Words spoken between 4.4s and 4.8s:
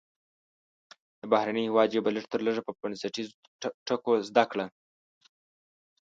کړه.